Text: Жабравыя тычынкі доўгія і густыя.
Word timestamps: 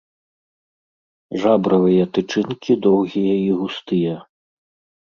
Жабравыя 1.45 2.03
тычынкі 2.17 2.81
доўгія 2.87 3.35
і 3.47 3.49
густыя. 3.63 4.15